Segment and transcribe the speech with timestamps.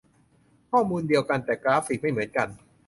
[0.71, 2.47] ข้อมูลเดียวกัน แค่กราฟิกไม่เหมือนกัน